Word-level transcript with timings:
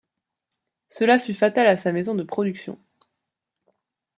Cela 0.89 1.19
fut 1.19 1.35
fatal 1.35 1.67
à 1.67 1.77
sa 1.77 1.91
maison 1.91 2.15
de 2.15 2.23
production. 2.23 2.79